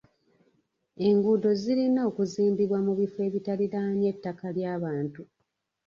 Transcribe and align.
Enguudo 1.07 1.49
zirina 1.61 2.01
okuzimbibwa 2.09 2.79
mu 2.87 2.93
bifo 2.99 3.19
ebitariraanye 3.27 4.09
ttaka 4.15 4.47
lya 4.55 4.73
bantu. 4.83 5.21